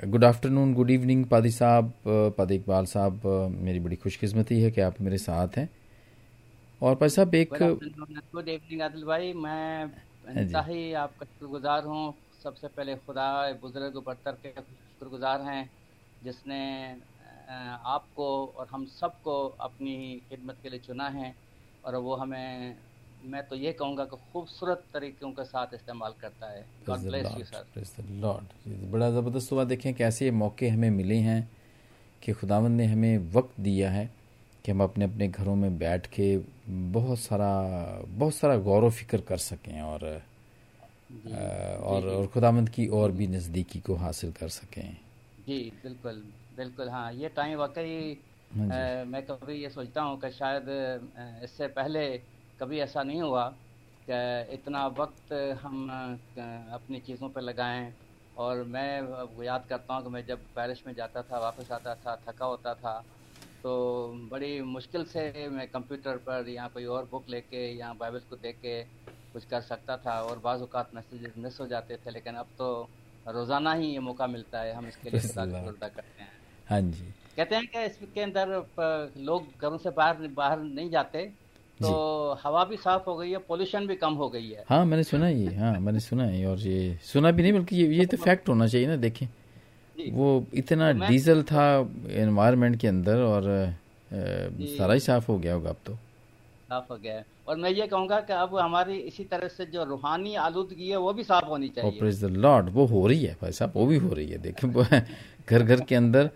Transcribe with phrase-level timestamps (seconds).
[0.00, 1.92] Good afternoon good evening पादी साहब
[2.36, 5.68] पादी इकबाल साहब मेरी बड़ी खुशकिस्मती है कि आप मेरे साथ हैं।
[6.80, 9.84] और पादी साहब एक गुड इवनिंग आदिल भाई। मैं
[10.52, 13.28] हाँ ही आपका शुक्रगुजार हूँ। सबसे पहले खुदा
[13.62, 15.70] बुज़ुर्ग बरतर के शुक्रगुजार हैं
[16.24, 16.60] जिसने
[17.86, 19.96] आपको और हम सबको अपनी
[20.28, 21.34] खिदमत के लिए चुना है
[21.84, 22.76] और वो हमें
[23.26, 26.64] मैं तो ये कहूँगा कि खूबसूरत तरीक़ों के साथ इस्तेमाल करता है।
[28.20, 31.40] लॉर्ड बड़ा ज़बरदस्त हुआ देखें कैसे मौके हमें मिले हैं
[32.22, 34.10] कि खुदावंद ने हमें वक्त दिया है
[34.64, 36.36] कि हम अपने अपने घरों में बैठ के
[36.68, 37.50] बहुत सारा
[38.08, 40.00] बहुत सारा गौर व फ़िक्र कर सकें और
[41.12, 44.96] जी, और जी, और खुदावंद की और भी नज़दीकी को हासिल कर सकें।
[45.46, 46.22] जी बिल्कुल
[46.56, 48.18] बिल्कुल हाँ ये टाइम वाकई
[48.54, 50.68] हाँ मैं कभी ये सोचता हूँ कि शायद
[51.44, 52.06] इससे पहले
[52.60, 53.48] कभी ऐसा नहीं हुआ
[54.08, 55.88] कि इतना वक्त हम
[56.74, 57.94] अपनी चीज़ों पर लगाएँ।
[58.36, 62.14] और मैं याद करता हूँ कि मैं जब पेरिस में जाता था वापस आता था
[62.26, 62.98] थका होता था
[63.64, 63.70] तो
[64.30, 68.56] बड़ी मुश्किल से मैं कंप्यूटर पर या कोई और बुक लेके या बाइबल को देख
[68.56, 68.82] के
[69.34, 72.68] कुछ कर सकता था और बाज़ात मैसेज मिस हो जाते थे। लेकिन अब तो
[73.26, 76.30] रोज़ाना ही ये मौका मिलता है हम इसके लिए करते हैं।
[76.68, 78.48] हाँ जी। कहते हैं कि इसके अंदर
[79.20, 81.24] लोग घरों से बाहर बाहर नहीं जाते
[81.80, 85.04] तो हवा भी साफ़ हो गई है पोल्यूशन भी कम हो गई है। हाँ मैंने
[85.04, 88.16] सुना ये हाँ मैंने सुना है और ये सुना भी नहीं बल्कि ये ये तो
[88.16, 89.26] फैक्ट होना चाहिए ना देखें।
[90.12, 91.66] वो इतना तो डीजल था
[92.24, 93.42] एनवायरनमेंट के अंदर और
[94.12, 98.20] सारा ही साफ़ हो गया होगा अब तो। साफ़ हो गया और मैं ये कहूँगा
[98.20, 102.28] कि अब हमारी इसी तरह से जो रूहानी आलूदगी है वो भी साफ़ होनी चाहिए।
[102.28, 104.70] लॉर्ड वो हो रही है भाई साहब वो भी हो रही है देखें
[105.48, 106.30] घर घर के अंदर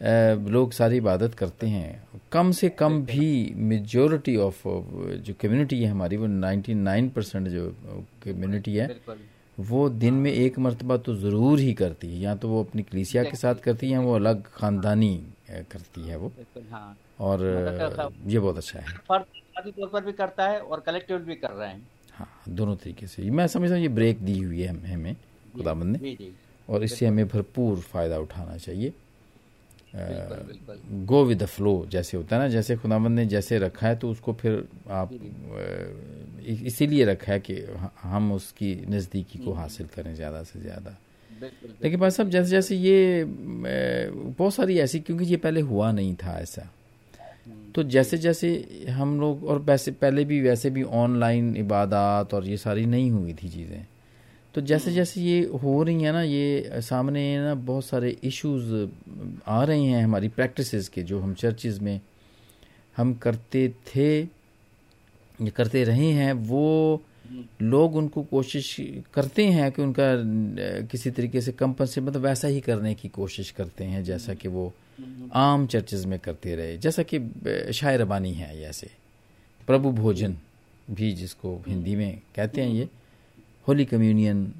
[0.00, 6.16] लोग सारी इबादत करते हैं। कम से कम भी मेजोरिटी ऑफ़ जो कम्युनिटी है हमारी
[6.16, 7.66] वो 99 परसेंट जो
[8.24, 8.88] कम्युनिटी है
[9.58, 13.22] वो दिन में एक मरतबा तो ज़रूर ही करती है। या तो वो अपनी कलीसिया
[13.24, 15.14] के साथ करती है या वो अलग ख़ानदानी
[15.72, 16.32] करती है वो।
[16.70, 17.42] हाँ। और
[18.26, 19.24] ये बहुत अच्छा है। तौर
[19.88, 23.46] पर भी करता है और कलेक्टिव भी कर रहे हैं। हाँ दोनों तरीके से। मैं
[23.48, 25.14] समझता हूँ ये ब्रेक दी हुई है हमें
[25.54, 26.30] खुदाबंद ने।
[26.68, 28.92] और इससे हमें भरपूर फ़ायदा उठाना चाहिए।
[29.94, 34.10] गो विद द फ्लो जैसे होता है ना जैसे खुदाबंद ने जैसे रखा है तो
[34.10, 35.12] उसको फिर आप
[36.46, 37.56] इसीलिए रखा है कि
[38.02, 40.96] हम उसकी नज़दीकी को हासिल करें ज़्यादा से ज़्यादा।
[41.82, 46.38] लेकिन भाई साहब जैसे जैसे ये बहुत सारी ऐसी क्योंकि ये पहले हुआ नहीं था
[46.40, 48.48] ऐसा। हम्म। तो जैसे जैसे
[48.90, 53.32] हम लोग और वैसे पहले भी वैसे भी ऑनलाइन इबादत और ये सारी नहीं हुई
[53.32, 53.86] थी चीज़ें।
[54.54, 58.88] तो जैसे जैसे ये हो रही है ना ये सामने ना बहुत सारे इश्यूज़
[59.46, 62.00] आ रहे हैं हमारी प्रैक्टिसेस के जो हम चर्चिज़ में
[62.96, 67.02] हम करते थे ये करते रहे हैं वो
[67.62, 68.76] लोग उनको कोशिश
[69.14, 70.12] करते हैं कि उनका
[70.86, 74.72] किसी तरीके से कंपनसे मतलब वैसा ही करने की कोशिश करते हैं जैसा कि वो
[75.32, 77.18] आम चर्चेज में करते रहे। जैसा कि
[77.72, 78.90] शायर रबानी है ऐसे।
[79.66, 80.36] प्रभु भोजन
[80.90, 82.88] भी जिसको हिंदी में कहते हैं ये
[83.68, 84.52] होली कम्युनियन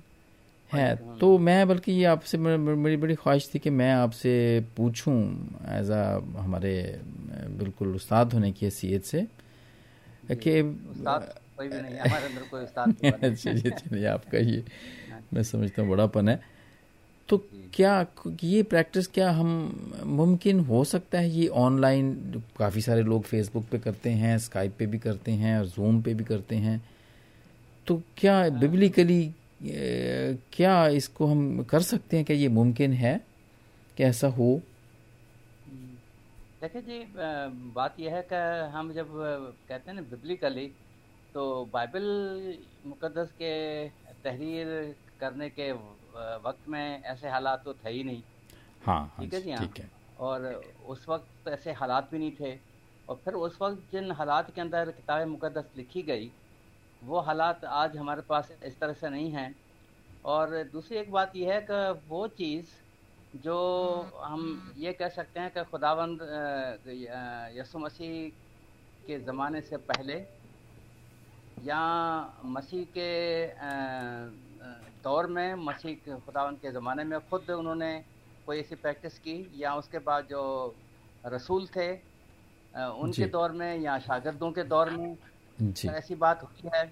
[0.70, 5.14] है। तो मैं बल्कि ये आपसे मेरी बड़ी ख्वाहिश थी कि मैं आपसे पूछूँ
[5.68, 6.02] एज आ
[6.42, 7.00] हमारे
[7.58, 9.26] बिल्कुल उस्ताद होने की हैसियत से
[10.34, 10.62] कि
[13.36, 14.64] चलिए चलिए आपका ये
[15.34, 16.40] मैं समझता हूँ बड़ापन है।
[17.28, 17.38] तो
[17.74, 18.06] क्या
[18.42, 19.48] ये प्रैक्टिस क्या हम
[20.04, 21.30] मुमकिन हो सकता है?
[21.30, 25.66] ये ऑनलाइन काफ़ी सारे लोग फेसबुक पे करते हैं स्काइप पे भी करते हैं और
[25.66, 26.82] जूम पे भी करते हैं।
[27.88, 29.22] तो क्या बिबलिकली
[30.54, 32.24] क्या इसको हम कर सकते हैं?
[32.24, 33.14] क्या ये मुमकिन है
[33.96, 34.48] कि ऐसा हो?
[36.60, 36.98] देखिए जी
[37.74, 38.40] बात यह है कि
[38.74, 39.08] हम जब
[39.68, 40.66] कहते हैं ना बिबलिकली
[41.34, 42.06] तो बाइबल
[42.86, 43.52] मुकदस के
[44.24, 45.70] तहरीर करने के
[46.44, 48.22] वक्त में ऐसे हालात तो थे ही नहीं।
[48.86, 49.68] हाँ, हाँ ठीक है जी हाँ।
[50.20, 50.44] और
[50.86, 52.58] उस वक्त ऐसे हालात भी नहीं थे।
[53.08, 56.30] और फिर उस वक्त जिन हालात के अंदर किताब मुकदस लिखी गई
[57.02, 59.54] वो हालात आज हमारे पास इस तरह से नहीं हैं।
[60.24, 62.70] और दूसरी एक बात यह है कि वो चीज़
[63.34, 63.56] जो
[64.24, 66.20] हम ये कह सकते हैं कि खुदावंद
[67.58, 68.28] यसु मसीह
[69.06, 70.14] के ज़माने से पहले
[71.56, 71.80] या
[72.46, 73.08] मसीह के
[75.04, 77.92] दौर में मसीह खुदावंद के ज़माने में खुद उन्होंने
[78.48, 80.42] कोई ऐसी प्रैक्टिस की या उसके बाद जो
[81.24, 81.90] रसूल थे
[82.74, 85.16] उनके दौर में या शागिर्दों के दौर में
[85.88, 86.84] ऐसी बात होती है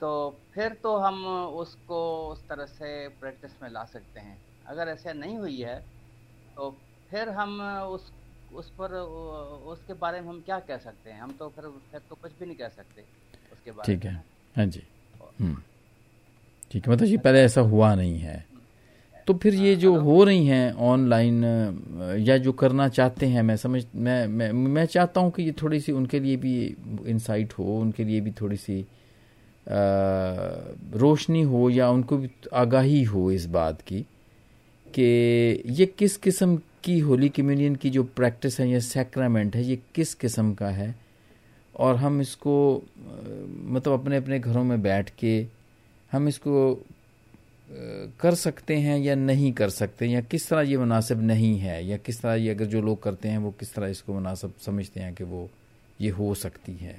[0.00, 0.08] तो
[0.54, 1.24] फिर तो हम
[1.56, 1.98] उसको
[2.28, 4.36] उस तरह से प्रैक्टिस में ला सकते हैं।
[4.66, 5.78] अगर ऐसे नहीं हुई है
[6.56, 6.70] तो
[7.10, 7.60] फिर हम
[7.90, 8.10] उस
[8.54, 8.92] उस पर
[9.72, 11.20] उसके बारे में हम क्या कह सकते हैं?
[11.20, 13.04] हम तो फिर फिर तो कुछ भी नहीं कह सकते
[13.52, 14.14] उसके बारे ठीक है।
[14.56, 14.82] हाँ जी।
[15.40, 15.62] हम्म।
[16.70, 18.36] ठीक है मतलब जी पहले ऐसा हुआ नहीं है।
[19.26, 21.44] तो फिर ये जो हो रही हैं ऑनलाइन
[22.18, 25.80] या जो करना चाहते हैं मैं समझ मैं मैं मैं चाहता हूँ कि ये थोड़ी
[25.80, 26.76] सी उनके लिए भी
[27.06, 28.86] इंसाइट हो उनके लिए भी थोड़ी सी
[30.94, 34.00] रोशनी हो या उनको भी आगाही हो इस बात की
[34.94, 35.02] कि
[35.66, 40.14] ये किस किस्म की होली कम्युनियन की जो प्रैक्टिस है या सैक्रामेंट है ये किस
[40.14, 40.94] किस्म का है?
[41.76, 42.82] और हम इसको
[43.64, 45.46] मतलब अपने अपने घरों में बैठ के
[46.12, 46.84] हम इसको
[47.70, 51.84] कर सकते हैं या नहीं कर सकते या किस तरह ये मुनासिब नहीं है?
[51.86, 55.00] या किस तरह ये अगर जो लोग करते हैं वो किस तरह इसको मुनासिब समझते
[55.00, 55.48] हैं कि वो
[56.00, 56.94] ये हो सकती है?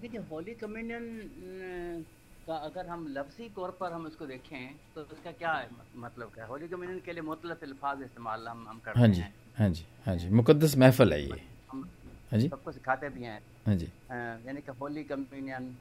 [0.00, 2.04] देखिए होली कम्युनियन
[2.46, 6.46] का अगर हम लफ्जी तौर पर हम इसको देखें तो उसका क्या है मतलब क्या
[6.46, 9.22] होली कम्युनियन के लिए मुतलफ अल्फाज इस्तेमाल हम हम करते हाँ जी,
[9.58, 11.40] हाँ। जी हाँ जी। मुकद्दस महफल है ये।
[11.72, 15.74] हाँ जी। सबको सिखाते भी हैं। हाँ जी। यानी कि होली कम्युनियन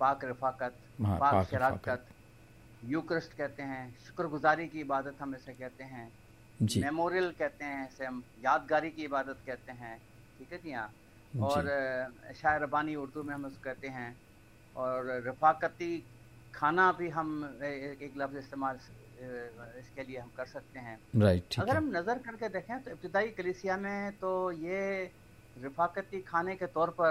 [0.00, 2.06] पाक रफाकत हाँ, पाक शराकत
[2.88, 6.06] यूक्रिस्ट कहते हैं शुक्रगुजारी की इबादत हम इसे कहते हैं
[6.62, 9.96] मेमोरियल कहते हैं इसे हम यादगारी की इबादत कहते हैं
[10.38, 10.90] ठीक है जी हाँ?
[11.42, 11.62] और
[12.40, 14.10] शायर रबानी उर्दू में हम उसको कहते हैं
[14.76, 15.92] और रफाकती
[16.54, 17.30] खाना भी हम
[17.64, 18.78] एक, एक लफ्ज़ इस्तेमाल
[19.80, 23.76] इसके लिए हम कर सकते हैं। राइट अगर हम नज़र करके देखें तो इब्तदाई कलिसिया
[23.76, 24.80] में तो ये
[25.64, 27.10] रफाकती खाने के तौर पर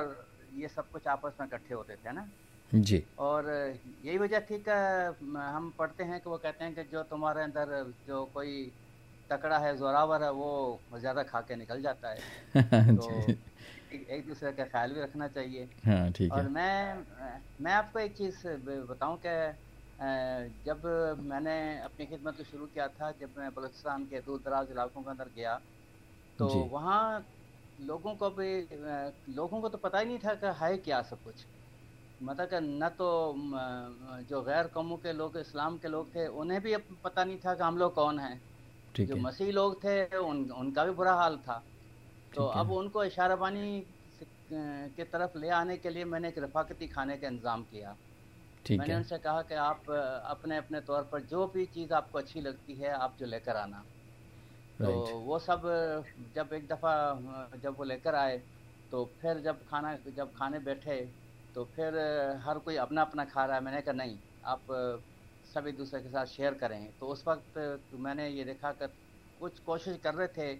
[0.55, 2.27] ये सब कुछ आपस में इकट्ठे होते थे ना?
[2.71, 4.71] जी। और यही वजह थी कि
[5.37, 7.73] हम पढ़ते हैं कि वो कहते हैं कि जो तुम्हारे अंदर
[8.03, 8.69] जो कोई
[9.29, 10.49] तकड़ा है जोरावर है वो
[10.95, 12.21] ज़्यादा खा के निकल जाता है।
[12.89, 13.07] तो
[13.91, 17.05] एक दूसरे का ख्याल भी रखना चाहिए। हाँ, ठीक और है। मैं
[17.59, 18.47] मैं आपको एक चीज़
[18.85, 19.29] बताऊँ कि
[20.63, 20.81] जब
[21.23, 25.09] मैंने अपनी खिदमत को शुरू किया था जब मैं बलूचिस्तान के दूर दराज इलाकों के
[25.11, 25.55] अंदर गया
[26.39, 27.01] तो वहाँ
[27.77, 28.49] लोगों को भी
[29.29, 31.47] लोगों को तो पता ही नहीं था कि है क्या सब कुछ।
[32.23, 33.07] मतलब कि न तो
[34.25, 37.63] जो गैर कौमों के लोग इस्लाम के लोग थे उन्हें भी पता नहीं था कि
[37.63, 38.41] हम लोग कौन हैं।
[38.99, 41.57] जो है। मसीह लोग थे उन उनका भी बुरा हाल था।
[42.31, 43.81] तो अब उनको इशारा बानी
[44.51, 47.97] के तरफ़ ले आने के लिए मैंने एक रफाकती खाने का इंतज़ाम किया।
[48.71, 52.75] मैंने उनसे कहा कि आप अपने अपने तौर पर जो भी चीज़ आपको अच्छी लगती
[52.77, 53.85] है आप जो लेकर आना।
[54.79, 55.61] तो वो सब
[56.35, 56.93] जब एक दफ़ा
[57.57, 58.37] जब वो लेकर आए
[58.91, 60.99] तो फिर जब खाना जब खाने बैठे
[61.55, 61.97] तो फिर
[62.45, 64.65] हर कोई अपना अपना खा रहा है। मैंने कहा नहीं आप
[65.45, 67.57] सभी दूसरे के साथ शेयर करें। तो उस वक्त
[67.91, 68.87] तो मैंने ये देखा कि
[69.39, 70.53] कुछ कोशिश कर रहे थे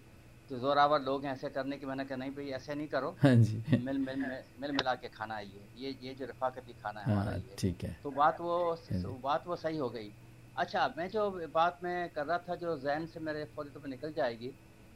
[0.50, 3.36] तो जोरावर लोग हैं ऐसे करने की। मैंने कहा नहीं भाई ऐसे नहीं करो। हाँ
[3.36, 4.26] जी। मिल मिल
[4.62, 7.56] मिल मिला के खाना है ये ये ये जो रफाकती खाना है हमारा हाँ, ये।
[7.60, 8.58] ठीक है। तो बात वो
[8.92, 10.12] हाँ बात वो सही हो गई।
[10.56, 13.90] अच्छा मैं जो बात मैं कर रहा था जो जहन से मेरे फौरी तौर पर
[13.90, 14.52] निकल जाएगी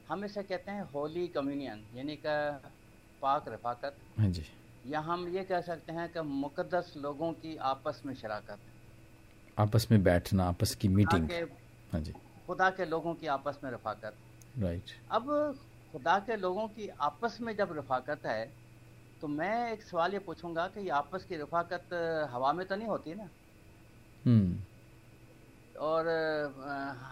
[0.08, 2.38] हम इसे कहते हैं होली कम्युनियन यानी का
[3.22, 4.44] पाक रफाकत। हाँ जी।
[4.88, 8.60] या हम ये कह सकते हैं कि मुकदस लोगों की आपस में शराकत
[9.58, 11.30] आपस में बैठना आपस की मीटिंग।
[11.92, 12.14] हाँ जी।
[12.48, 14.14] खुदा के लोगों की आपस में रफाकत।
[14.60, 15.26] राइट अब
[15.92, 18.46] खुदा के लोगों की आपस में जब रफाकत है
[19.22, 21.94] तो मैं एक सवाल ये पूछूँगा कि ये आपस की रफाकत
[22.32, 23.30] हवा में तो नहीं होती ना?
[24.26, 24.58] हम्म।
[25.86, 26.08] और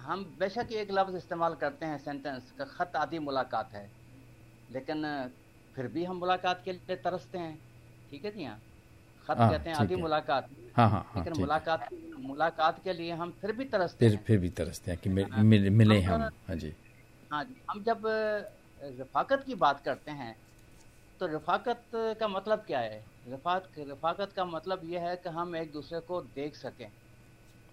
[0.06, 3.90] हम बेशक एक लफ्ज़ इस्तेमाल करते हैं सेंटेंस का ख़त आदि मुलाकात है
[4.72, 5.04] लेकिन
[5.76, 7.58] फिर भी हम मुलाकात के लिए तरसते हैं।
[8.12, 8.60] ठीक है जी हाँ।
[9.28, 11.88] खत हाँ, कहते हैं आदि मुलाकात। हाँ, हाँ, हाँ, लेकिन मुलाकात
[12.20, 15.44] मुलाकात के लिए हम फिर भी तरसते फिर फिर भी तरसते हैं कि मिल, हाँ,
[15.44, 16.74] मिले हम हाँ जी।
[17.32, 18.02] हाँ जी हम जब
[19.00, 20.36] रफाकत की बात करते हैं
[21.20, 21.84] तो रफाकत
[22.20, 23.04] का मतलब क्या है?
[23.30, 26.88] रफाक रफाकत का मतलब यह है कि हम एक दूसरे को देख सकें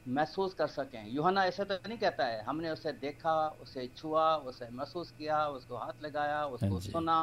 [0.08, 4.68] महसूस कर सकें। यूहना ऐसे तो नहीं कहता है हमने उसे देखा उसे छुआ उसे
[4.72, 7.18] महसूस किया उसको हाथ लगाया उसको सुना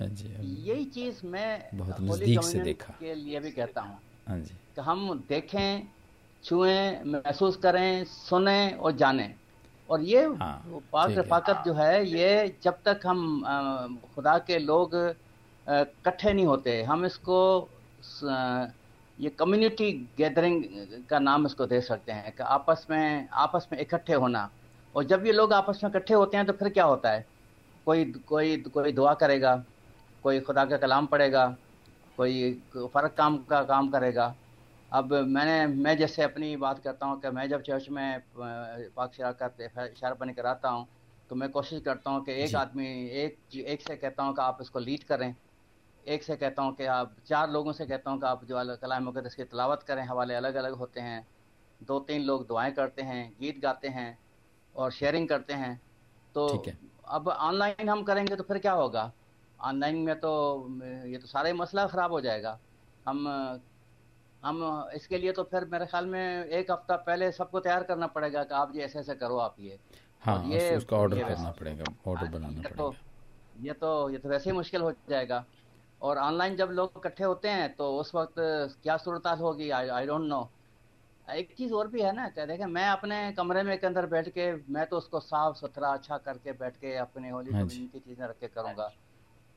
[0.00, 3.98] हाँ जी, हाँ यही चीज़ मैं बहुत नज़दीक से देखा। के लिए भी कहता हूँ
[4.28, 5.88] हाँ जी। कि हम देखें
[6.44, 9.34] छुएँ महसूस करें सुने और जाने।
[9.88, 13.20] और ये हाँ, पाक रफाकत जो है ये जब तक हम
[14.14, 14.94] खुदा के लोग
[15.66, 17.38] इकट्ठे नहीं होते हम इसको
[19.18, 20.64] ये कम्युनिटी गैदरिंग
[21.10, 24.50] का नाम इसको दे सकते हैं कि आपस में आपस में इकट्ठे होना।
[24.94, 27.26] और जब ये लोग आपस में इकट्ठे होते हैं तो फिर क्या होता है?
[27.86, 29.54] कोई कोई कोई दुआ करेगा।
[30.24, 31.46] कोई खुदा का कलाम पढ़ेगा
[32.18, 32.52] कोई
[32.94, 34.34] फ़र्क काम का काम करेगा।
[34.92, 39.56] अब मैंने मैं जैसे अपनी बात करता हूँ कि मैं जब चर्च में पाक शराकत
[39.60, 40.86] इशारा पानी कराता हूँ
[41.30, 42.86] तो मैं कोशिश करता हूँ कि एक आदमी
[43.22, 45.34] एक एक से कहता हूँ कि आप इसको लीड करें।
[46.04, 49.02] एक से कहता हूँ कि आप चार लोगों से कहता हूँ कि आप जो कलाम
[49.04, 51.26] मुकदस की तलावत करें हवाले अलग अलग होते हैं।
[51.80, 54.18] दो तीन लोग दुआएँ करते हैं गीत गाते हैं
[54.74, 55.80] और शेयरिंग करते हैं।
[56.34, 56.46] तो
[57.08, 59.10] अब ऑनलाइन हम करेंगे तो फिर क्या होगा?
[59.60, 60.32] ऑनलाइन में तो
[61.06, 62.58] ये तो सारा ही मसला ख़राब हो जाएगा।
[63.06, 63.26] हम
[64.42, 64.62] हम
[64.94, 68.54] इसके लिए तो फिर मेरे ख्याल में एक हफ़्ता पहले सबको तैयार करना पड़ेगा कि
[68.54, 69.78] आप ये ऐसे ऐसे करो आप ये।
[70.22, 72.94] हाँ ये उसका ऑर्डर करना पड़ेगा ऑर्डर हाँ, बनाना तो पड़ेगा। तो,
[73.60, 75.44] ये तो ये तो वैसे ही मुश्किल हो जाएगा।
[76.00, 78.34] और ऑनलाइन जब लोग इकट्ठे होते हैं तो उस वक्त
[78.82, 79.70] क्या सूरत होगी?
[79.70, 80.48] आई डोंट नो
[81.26, 84.28] एक चीज़ और भी है ना क्या देखें मैं अपने कमरे में के अंदर बैठ
[84.28, 88.26] के मैं तो उसको साफ़ सुथरा अच्छा करके बैठ के अपने होली हाँ की चीज़ें
[88.26, 88.90] रख के करूँगा।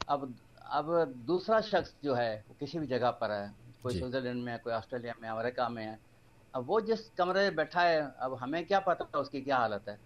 [0.10, 0.34] अब
[0.72, 4.58] अब दूसरा शख्स जो है वो किसी भी जगह पर है। कोई स्विट्जरलैंड में है
[4.64, 6.00] कोई ऑस्ट्रेलिया में अमेरिका में है।
[6.54, 9.98] अब वो जिस कमरे में बैठा है अब हमें क्या पता उसकी क्या हालत है?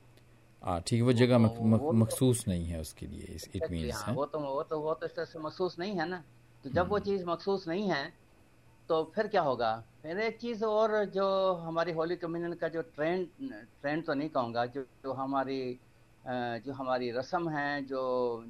[0.61, 4.25] हाँ ठीक है वो जगह तो मखसूस नहीं है उसके लिए इट मींस हाँ, वो
[4.25, 6.23] तो वो तो वो तो इस तरह से महसूस नहीं है ना।
[6.63, 8.03] तो जब वो हम्म। चीज़ मखसूस नहीं है
[8.89, 9.71] तो फिर क्या होगा?
[10.01, 13.27] फिर एक चीज़ और जो हमारी होली कम्युनियन का जो ट्रेंड
[13.81, 15.79] ट्रेंड तो नहीं कहूँगा जो जो हमारी
[16.65, 18.01] जो हमारी रस्म है जो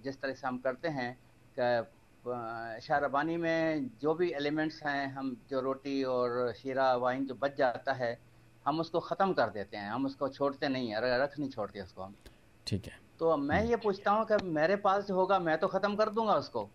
[0.04, 1.18] जिस तरह से हम करते हैं
[1.58, 7.94] शाहरबानी में जो भी एलिमेंट्स हैं हम जो रोटी और शीरा वाइन जो बच जाता
[7.94, 8.18] है
[8.66, 12.02] हम उसको ख़त्म कर देते हैं। हम उसको छोड़ते नहीं है रख नहीं छोड़ते उसको
[12.04, 12.16] हम।
[12.68, 15.96] ठीक है। तो मैं ये पूछता हूँ कि मेरे पास जो होगा मैं तो ख़त्म
[15.96, 16.70] कर दूँगा उसको?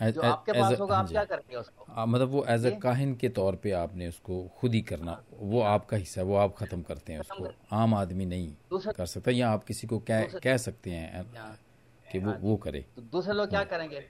[0.00, 1.86] जो आपके पास होगा आप क्या करते हैं उसको?
[1.92, 5.60] आ, मतलब वो एज ए काहिन के तौर पे आपने उसको खुद ही करना वो
[5.62, 9.64] आपका हिस्सा वो आप खत्म करते हैं उसको। आम आदमी नहीं कर सकता या आप
[9.64, 11.24] किसी को कह कह सकते हैं।
[12.10, 14.00] कि वो वो करे। तो दूसरे लोग क्या हाँ। करेंगे?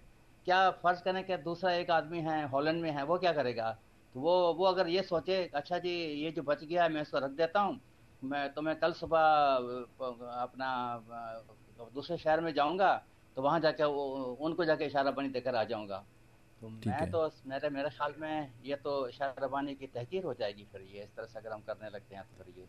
[0.46, 3.70] क्या फ़र्ज़ करें कि दूसरा एक आदमी है हॉलैंड में है वो क्या करेगा?
[4.14, 5.90] तो वो वो अगर ये सोचे अच्छा जी
[6.22, 7.80] ये जो बच गया है मैं इसको रख देता हूँ
[8.22, 9.20] मैं तो मैं कल सुबह
[10.38, 10.70] अपना
[11.94, 12.92] दूसरे शहर में जाऊँगा
[13.36, 13.84] तो वहाँ जाके
[14.44, 16.04] उनको जाके इशारा पानी देकर आ जाऊँगा।
[16.60, 20.64] तो मैं तो मेरे मेरे ख्याल में ये तो इशारा पानी की तहकीर हो जाएगी
[20.72, 22.66] फिर ये इस तरह से अगर हम करने लगते हैं तो फिर ये।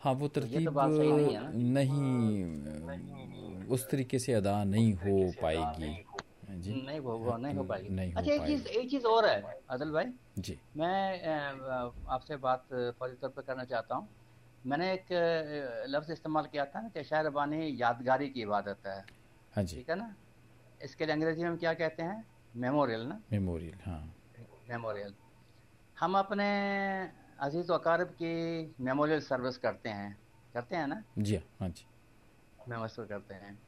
[0.00, 6.04] हाँ वो तो तरतीब तो नहीं, नहीं उस तरीके से अदा नहीं हो पाएगी।
[6.62, 9.58] जी। नहीं वो वो नहीं हो पाएगी। नहीं अच्छा एक चीज़ एक चीज़ और है
[9.70, 10.04] अदल भाई।
[10.38, 11.20] जी। मैं
[12.08, 12.64] आपसे बात
[12.98, 14.08] फौरी तौर पर करना चाहता हूँ।
[14.66, 15.06] मैंने एक
[15.88, 18.98] लफ्ज इस्तेमाल किया था ना कि शायर बानी यादगारी की इबादत है।
[19.54, 20.14] हाँ जी। ठीक है ना?
[20.84, 22.24] इसके लिए अंग्रेज़ी में हम क्या कहते हैं?
[22.56, 23.20] मेमोरियल ना?
[23.32, 24.02] मेमोरियल हाँ।
[24.70, 25.14] मेमोरियल।
[25.96, 26.48] हम अपने
[27.40, 30.18] अज़ीज़ वकारब की मेमोरियल सर्विस करते हैं।
[30.54, 31.04] करते हैं ना?
[31.18, 31.86] जी हाँ जी।
[32.68, 33.58] मेमोरियल करते हैं।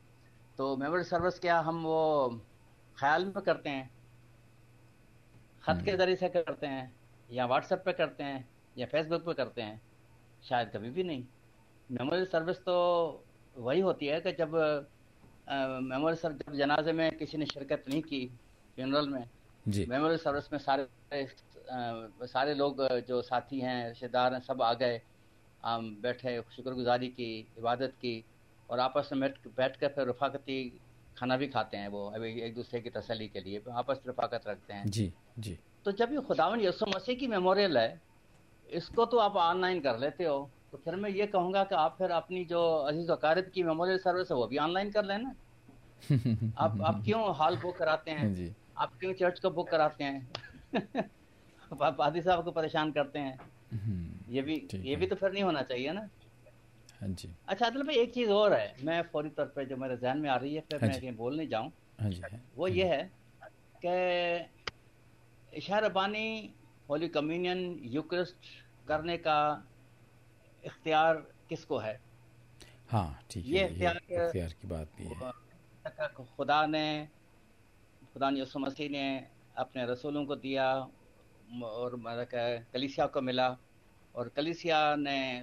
[0.58, 2.40] तो मेमोरियल सर्विस क्या हम वो
[2.98, 3.90] ख्याल में करते हैं?
[5.62, 6.96] खत के हम्म। ज़रिए से करते हैं
[7.32, 8.48] या व्हाट्सएप पे करते हैं
[8.78, 9.82] या फेसबुक पे करते हैं?
[10.42, 11.26] शायद कभी भी नहीं।
[11.90, 12.76] मेमोरियल सर्विस तो
[13.56, 14.54] वही होती है कि जब
[15.82, 18.26] मेमोरियल सर्विस जब जनाजे में किसी ने शिरकत नहीं की
[18.76, 19.28] फ्यूनरल में
[19.68, 21.24] मेमोरियल सर्विस में सारे
[21.70, 25.00] सारे लोग जो साथी हैं रिश्तेदार हैं सब आ गए।
[25.64, 28.24] हम बैठे शुक्रगुजारी की इबादत की
[28.70, 30.80] और आपस में बैठ कर फिर रफाकती
[31.18, 34.42] खाना भी खाते हैं वो अभी एक दूसरे की तसली के लिए आपस में रफाकत
[34.48, 38.00] रखते हैं। जी जी। तो जब ये खुदावन यसु मसीह की मेमोरियल है
[38.70, 42.10] इसको तो आप ऑनलाइन कर लेते हो तो फिर मैं ये कहूँगा कि आप फिर
[42.10, 45.34] अपनी जो अज़ीज़ वकारत की मेमोरियल सर्विस है वो भी ऑनलाइन कर लेना।
[46.58, 48.34] आप आप क्यों हॉल बुक कराते हैं?
[48.34, 50.30] जी। आप क्यों चर्च को बुक कराते हैं?
[51.82, 53.38] आप आदि साहब को परेशान करते हैं।
[53.72, 56.08] हम्म, ये भी ये भी तो फिर नहीं होना चाहिए ना?
[57.00, 59.96] हाँ जी। अच्छा अदल भाई एक चीज़ और है। मैं फौरी तौर पर जो मेरे
[59.96, 62.22] जहन में आ रही है फिर हाँ मैं कहीं बोल नहीं जाऊँ। हाँ जी
[62.56, 63.10] वो ये है
[63.84, 66.54] कि इशार बानी
[66.90, 67.58] होली कम्युनियन
[67.92, 68.36] यूक्रिस्ट
[68.88, 69.38] करने का
[70.64, 71.14] इख्तियार
[71.48, 72.00] किसको है?
[72.90, 75.14] हाँ ठीक है ये इख्तियार की बात भी है।
[76.36, 77.08] खुदा ने
[78.12, 79.04] खुदा यसु मसीह ने
[79.56, 80.66] अपने रसूलों को दिया
[81.64, 81.98] और
[82.72, 83.56] कलिसिया को मिला
[84.14, 85.42] और कलिसिया ने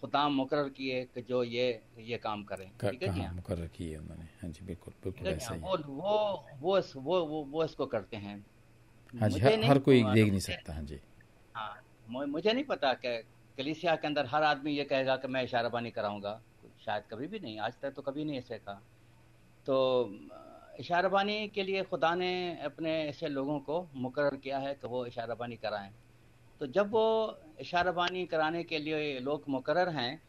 [0.00, 3.36] खुदाम मुकर किए कि जो ये ये काम करें। ठीक है जी?
[3.36, 4.24] मुकर किए उन्होंने?
[4.42, 8.46] हाँ जी बिल्कुल बिल्कुल ऐसा ही। वो वो वो वो वो, वो इसको करते हैं।
[9.20, 11.00] हाँ जी हर, हर कोई देख नहीं सकता हाँ जी।
[11.54, 13.16] हाँ मुझे नहीं पता कि
[13.58, 16.40] कलिसिया के अंदर हर आदमी ये कहेगा कि मैं इशाराबानी कराऊँगा।
[16.84, 18.82] शायद कभी भी नहीं आज तक तो कभी नहीं ऐसे कहा।
[19.66, 20.04] तो
[20.78, 25.56] इशाराबानी के लिए खुदा ने अपने ऐसे लोगों को मुकर किया है कि वो इशाराबानी
[25.56, 25.90] कराएँ।
[26.60, 30.22] तो जब वो इशाराबानी कराने के लिए लोग मुकर हैं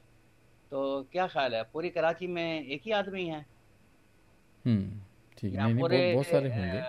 [0.71, 1.63] तो क्या ख्याल है?
[1.63, 3.45] पूरी कराची में एक ही आदमी है?
[4.65, 5.01] हम्म,
[5.37, 6.81] ठीक है। पूरे बहुत सारे होंगे।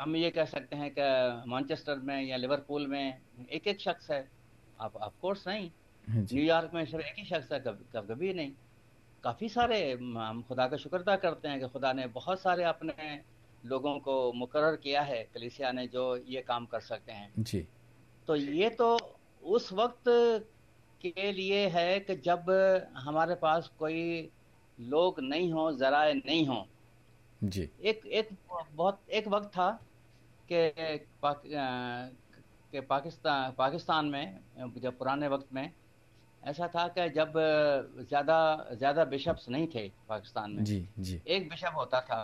[0.00, 3.18] हम ये कह सकते हैं कि मैनचेस्टर में या लिवरपूल में
[3.50, 4.28] एक एक शख्स है।
[4.80, 5.70] आप ऑफ़ कोर्स नहीं।
[6.08, 8.52] हाँ न्यूयॉर्क में सिर्फ़ एक ही शख्स है कभी कभी नहीं।
[9.24, 13.20] काफ़ी सारे हम खुदा का शुक्र अदा करते हैं कि खुदा ने बहुत सारे अपने
[13.64, 17.68] लोगों को मुकर किया है कलिसिया ने जो ये काम कर सकते हैं। जी।
[18.26, 18.98] तो ये तो
[19.42, 20.04] उस वक्त
[21.02, 22.50] के लिए है कि जब
[22.96, 24.30] हमारे पास कोई
[24.80, 26.66] लोग नहीं हो जराए नहीं हो।
[27.44, 28.28] जी। एक एक
[28.72, 29.70] बहुत एक वक्त था
[30.52, 30.72] कि
[32.72, 34.38] कि पाकिस्तान पाकिस्तान में
[34.78, 35.70] जब पुराने वक्त में
[36.42, 37.32] ऐसा था कि जब
[38.00, 38.38] ज़्यादा
[38.72, 42.22] ज़्यादा बिशप्स नहीं थे पाकिस्तान में जी जी। एक बिशप होता था।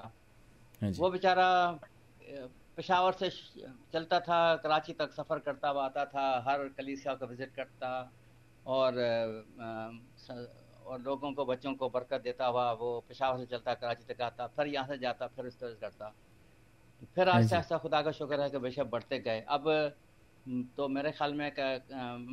[0.80, 1.46] हाँ जी। वो बेचारा
[2.76, 3.28] पेशावर से
[3.92, 7.90] चलता था कराची तक सफ़र करता हुआ आता था हर कलीसिया को विज़िट करता
[8.66, 8.98] और
[10.87, 14.46] और लोगों को बच्चों को बरकत देता हुआ वो पेशावर से चलता कराची तक आता
[14.48, 16.14] फिर यहाँ से जाता फिर इस तरह से करता।
[17.16, 19.68] फिर हाँ आहिस्ता आहिस्ता खुदा का शुक्र है कि बिशप बढ़ते गए। अब
[20.49, 21.50] तो मेरे ख्याल में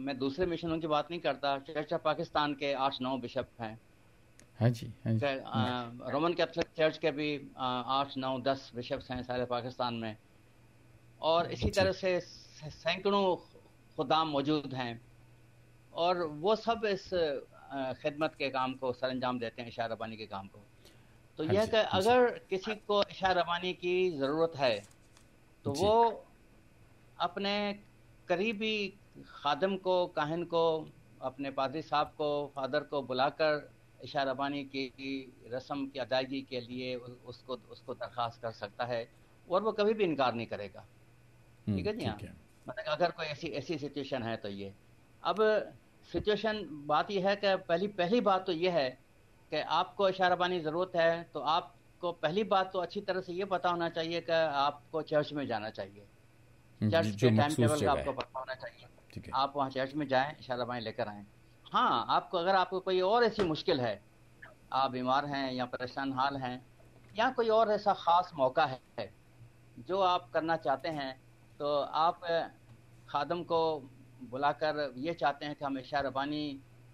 [0.05, 3.77] मैं दूसरे मिशनों की बात नहीं करता चर्च ऑफ़ पाकिस्तान के आठ नौ बिशप हैं।
[4.59, 9.21] हाँ जी हाँ जी। अ, रोमन कैथोलिक चर्च के भी आठ नौ दस बिशप्स हैं
[9.23, 10.15] सारे पाकिस्तान में।
[11.21, 13.35] और इसी तरह से सैकड़ों
[13.97, 14.93] खुदाम मौजूद हैं।
[15.93, 17.09] और वो सब इस
[18.01, 20.65] खिदमत के काम को सर अंजाम देते हैं इशारा रबानी के काम को।
[21.39, 24.75] तो हाँ यह कि हाँ अगर किसी को इशारा रबानी की ज़रूरत है
[25.65, 25.93] तो वो
[27.19, 27.53] अपने
[28.27, 28.75] करीबी
[29.27, 30.63] खादम को काहन को
[31.21, 33.69] अपने पादरी साहब को फादर को बुलाकर
[34.03, 39.07] इशारा रबानी की रस्म की अदायगी के लिए उसको उसको दरख्वास्त कर सकता है
[39.47, 42.17] और वो कभी भी इनकार नहीं करेगा। हम्म, ठीक है जी हाँ?
[42.67, 44.73] मतलब अगर कोई ऐसी ऐसी सिचुएशन है तो ये।
[45.23, 45.37] अब
[46.09, 48.89] सिचुएशन बात यह है कि पहली पहली बात तो ये है
[49.51, 53.45] कि आपको इशारा बानी ज़रूरत है तो आपको पहली बात तो अच्छी तरह से ये
[53.45, 56.05] पता होना चाहिए कि आपको चर्च में जाना चाहिए।
[56.81, 58.87] चर्च के टाइम टेबल का आपको पता होना चाहिए।
[59.33, 61.25] आप वहाँ चर्च में जाएँ इशारा बानी लेकर आए।
[61.65, 63.93] हाँ आपको अगर आपको कोई और ऐसी मुश्किल है
[64.73, 66.55] आप बीमार हैं या परेशान हाल हैं
[67.15, 69.13] या कोई और ऐसा ख़ास मौका है
[69.79, 71.11] जो आप करना चाहते हैं
[71.59, 72.19] तो आप
[73.09, 73.59] खादम को
[74.23, 76.43] बुलाकर ये चाहते हैं कि हम इशा रबानी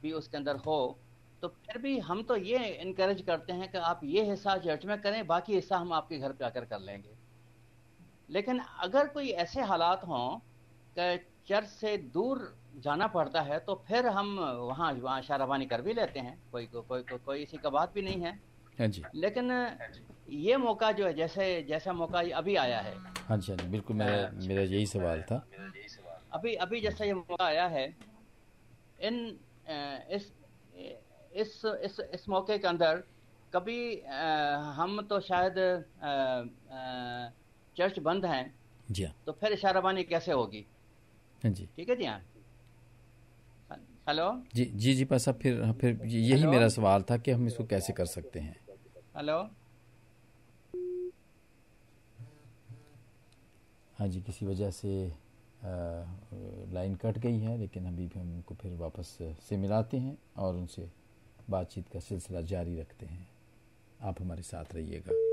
[0.02, 0.78] भी उसके अंदर हो
[1.42, 5.02] तो फिर भी हम तो ये इनक्रेज करते हैं कि आप ये हिस्सा चर्च में
[5.02, 7.16] करें बाकी हिस्सा हम आपके घर पे आकर कर लेंगे।
[8.32, 10.40] लेकिन अगर कोई ऐसे हालात हों
[10.98, 15.82] कि चर्च से दूर जाना पड़ता है तो फिर हम वहाँ वहाँ इशा रबानी कर
[15.82, 18.32] भी लेते हैं। कोई कोई कोई, कोई, कोई इसी का बात भी नहीं है।
[18.80, 19.52] हाँ जी। लेकिन
[20.30, 23.96] ये मौका जो है जैसे जैसा मौका अभी आया है। हाँ जी हाँ जी बिल्कुल
[23.96, 25.48] मेरा मेरा यही सवाल था।
[26.32, 27.86] अभी अभी जैसा ये मौका आया है
[29.00, 29.39] इन
[30.12, 30.34] इस
[31.34, 33.04] इस इस इस मौके के अंदर
[33.54, 36.12] कभी अ, हम तो शायद अ,
[36.72, 37.34] अ,
[37.77, 38.53] चर्च बंद हैं
[38.91, 40.65] जी हाँ। तो फिर इशाराबानी कैसे होगी?
[41.45, 42.19] जी। ठीक है जी हाँ।
[44.07, 44.29] हेलो?
[44.55, 46.45] जी जी जी पासा फिर हाँ, फिर यही?
[46.47, 48.55] मेरा सवाल था कि हम इसको कैसे कर सकते हैं।
[49.17, 49.38] हेलो?
[53.99, 54.91] हाँ जी किसी वजह से
[56.73, 59.17] लाइन कट गई है लेकिन अभी भी हम उनको फिर वापस
[59.49, 60.89] से मिलाते हैं और उनसे
[61.49, 63.27] बातचीत का सिलसिला जारी रखते हैं।
[64.01, 65.31] आप हमारे साथ रहिएगा।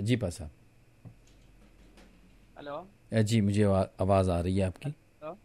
[0.00, 0.50] जी पासा।
[2.56, 5.38] हेलो। जी मुझे आवाज़ आ रही है आपकी। हेलो।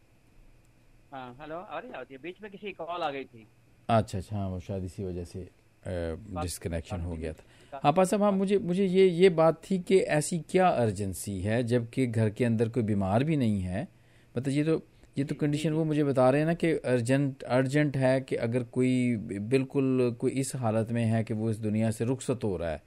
[1.11, 3.47] हाँ हेलो आ रही है बीच में किसी कॉल आ गई थी।
[3.89, 5.49] अच्छा अच्छा हाँ वो शायद इसी वजह से
[5.85, 9.99] डिस्कनेक्शन हो गया था। हाँ पा साहब हाँ मुझे मुझे ये ये बात थी कि
[9.99, 13.87] ऐसी क्या अर्जेंसी है जबकि घर के अंदर कोई बीमार भी नहीं है?
[14.35, 14.81] मतलब ये तो
[15.17, 18.63] ये तो कंडीशन वो मुझे बता रहे हैं ना कि अर्जेंट अर्जेंट है कि अगर
[18.63, 19.15] कोई
[19.49, 22.81] बिल्कुल कोई इस हालत में है कि वो इस दुनिया से रुखसत हो रहा है।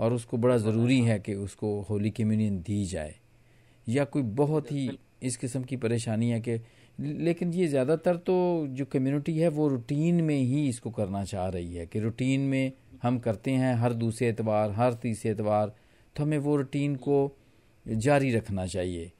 [0.00, 3.14] और उसको बड़ा ज़रूरी है कि उसको होली कम्युनियन दी जाए।
[3.86, 4.88] या कोई बहुत ही
[5.22, 6.58] इस किस्म की परेशानी है कि
[6.98, 8.34] लेकिन ये ज़्यादातर तो
[8.70, 12.72] जो कम्युनिटी है वो रूटीन में ही इसको करना चाह रही है कि रूटीन में
[13.02, 15.72] हम करते हैं हर दूसरे एतवार हर तीसरे एतवार
[16.16, 17.36] तो हमें वो रूटीन को
[17.86, 19.10] जारी रखना चाहिए।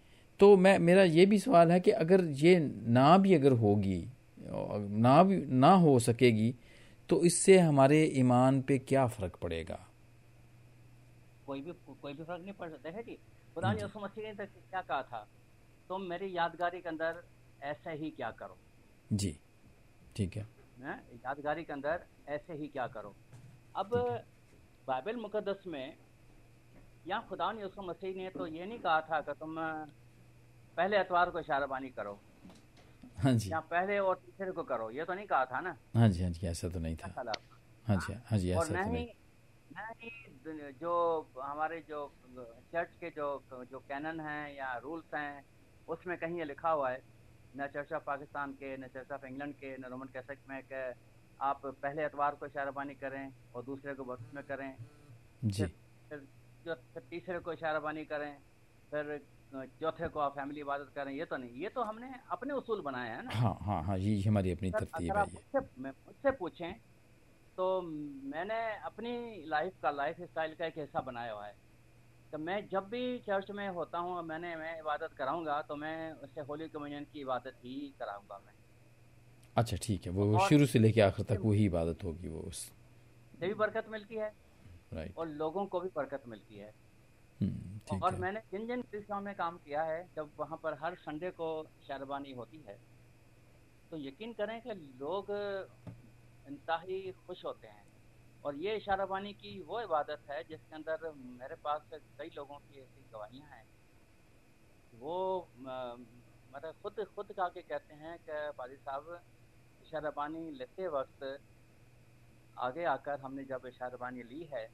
[0.40, 2.58] तो मैं मेरा ये भी सवाल है कि अगर ये
[2.88, 4.04] ना भी अगर होगी
[4.48, 6.54] ना भी ना हो सकेगी
[7.08, 9.78] तो इससे हमारे ईमान पे क्या फ़र्क पड़ेगा?
[11.46, 13.18] कोई भी कोई भी फ़र्क नहीं पड़ सकता है जी?
[13.54, 15.28] खुदा ने उसको मसीह ने क्या कहा था?
[15.88, 17.24] तुम तो मेरी यादगारी के अंदर
[17.62, 18.58] ऐसे ही क्या करो?
[19.12, 19.40] जी
[20.16, 20.46] ठीक है।
[20.80, 20.98] हैं?
[21.14, 23.14] यादगारी के अंदर ऐसे ही क्या करो?
[23.76, 23.90] अब
[24.86, 25.96] बाइबल मुकदस में
[27.06, 29.56] यहाँ खुदा ने उसको मसीह ने तो ये नहीं कहा था कि तुम
[30.76, 32.20] पहले एतवार को इशाराबानी करो।
[33.18, 35.76] हाँ जी। या पहले और तीसरे को करो ये तो नहीं कहा था ना?
[35.94, 37.32] हाँ जी हाँ जी ऐसा तो नहीं था।
[37.86, 39.06] हाँ जी हाँ जी और ऐसा न तो ही नहीं।
[39.76, 40.92] न ही दुन- जो
[41.42, 42.00] हमारे जो
[42.72, 43.26] चर्च के जो
[43.70, 45.44] जो कैनन हैं या रूल्स हैं
[45.88, 47.02] उसमें कहीं ये लिखा हुआ है
[47.56, 50.82] न चर्च ऑफ़ पाकिस्तान के न चर्च ऑफ़ इंग्लैंड के न रोमन कैथलिक में कि
[51.40, 54.74] आप पहले एतवार को इशाराबानी करें और दूसरे को वक्त में करें।
[55.44, 55.66] जी।
[56.08, 56.26] फिर
[56.66, 58.32] जो फिर तीसरे को इशाराबानी करें
[58.90, 59.18] फिर
[59.80, 63.10] चौथे को आप फैमिली इबादत करें ये तो नहीं ये तो हमने अपने उसूल बनाए
[63.10, 65.24] हैं ना। हाँ हाँ हाँ ये हमारी अपनी तरतीब है
[65.78, 66.72] मुझसे पूछें
[67.56, 67.82] तो
[68.30, 69.12] मैंने अपनी
[69.48, 71.54] लाइफ का लाइफ स्टाइल का एक हिस्सा बनाया हुआ है।
[72.32, 76.40] तो मैं जब भी चर्च में होता हूँ मैंने मैं इबादत कराऊँगा तो मैं उससे
[76.40, 78.52] होली कम्युनियन की इबादत ही कराऊँगा मैं।
[79.56, 82.70] अच्छा ठीक है। वो शुरू से लेके आखिर तक वही इबादत होगी वो उस
[83.40, 84.32] भी बरकत मिलती है।
[84.92, 86.72] राइट और लोगों को भी बरकत मिलती है।
[87.40, 91.30] हम्म, और मैंने जिन जिन कृष्णों में काम किया है जब वहाँ पर हर संडे
[91.30, 91.48] को
[91.88, 92.78] शहरबानी होती है
[93.90, 95.30] तो यकीन करें कि लोग
[96.48, 97.84] इंतहाई खुश होते हैं।
[98.44, 103.02] और ये इशाराबानी की वो इबादत है जिसके अंदर मेरे पास कई लोगों की ऐसी
[103.12, 103.64] गवाहियाँ हैं।
[105.00, 105.16] वो
[105.58, 109.20] मतलब खुद खुद का के कहते हैं कि पाजी साहब
[109.82, 111.24] इशाराबानी लेते वक्त
[112.58, 114.64] आगे आकर हमने जब इशाराबानी ली है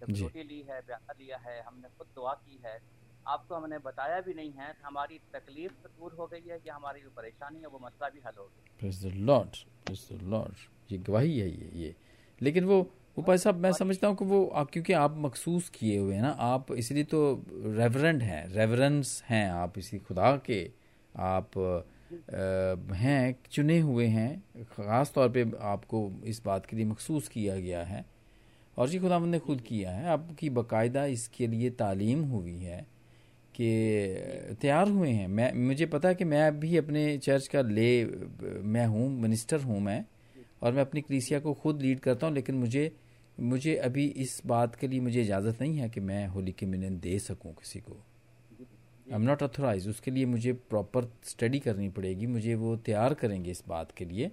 [0.00, 2.80] जब रोटी ली है प्यासा लिया है हमने खुद दुआ की है
[3.26, 7.10] आपको हमने बताया भी नहीं है हमारी तकलीफ़ दूर हो गई है या हमारी जो
[7.16, 8.76] परेशानी है वो मसला भी हल हो गया।
[10.90, 11.94] ये गवाही है ये ये।
[12.40, 12.82] लेकिन वो
[13.18, 16.28] भाई साहब, मैं समझता हूँ कि वो आप, क्योंकि आप मखसूस किए हुए हैं ना,
[16.30, 20.62] आप इसलिए तो रेवरेंट हैं रेवरेंस हैं आप इसी खुदा के।
[21.14, 21.50] आप
[22.92, 27.82] हैं, चुने हुए हैं, ख़ास तौर पे आपको इस बात के लिए मखसूस किया गया
[27.82, 28.04] है।
[28.76, 32.80] और जी खुदा ने खुद किया है, आपकी बाकायदा इसके लिए तालीम हुई है
[33.54, 38.04] कि तैयार हुए हैं। मैं, मुझे पता है कि मैं भी अपने चर्च का ले,
[38.04, 40.04] मैं हूँ मिनिस्टर हूँ मैं।
[40.64, 42.90] और मैं अपनी क्रीसिया को खुद लीड करता हूँ, लेकिन मुझे
[43.38, 46.98] मुझे अभी इस बात के लिए मुझे इजाज़त नहीं है कि मैं होली के मिलन
[47.00, 52.26] दे सकूँ किसी को। आई एम नॉट अथोराइज उसके लिए मुझे प्रॉपर स्टडी करनी पड़ेगी,
[52.26, 54.30] मुझे वो तैयार करेंगे इस बात के लिए,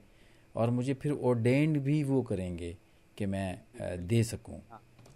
[0.56, 2.76] और मुझे फिर ओडेंड भी वो करेंगे
[3.18, 4.62] कि मैं दे सकूँ।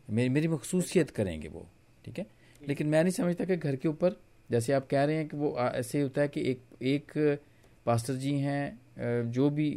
[0.10, 1.68] मेरी मेरी मखसूसियत करेंगे वो,
[2.06, 2.26] ठीक है?
[2.62, 4.16] लेकिन मैं नहीं समझता कि घर के ऊपर,
[4.50, 7.40] जैसे आप कह रहे हैं कि वो ऐसे होता है कि एक एक
[7.86, 9.70] पास्टर जी हैं जो भी